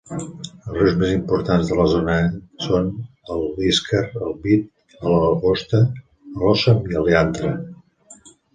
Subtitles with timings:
[0.19, 2.15] Els rius més importants de la zona
[2.69, 2.87] són
[3.37, 5.85] el Iskar, el Vit, el Ogosta,
[6.33, 7.57] el Osam i el Yantra.